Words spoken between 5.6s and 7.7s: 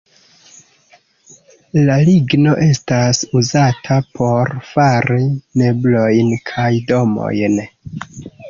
meblojn kaj domojn.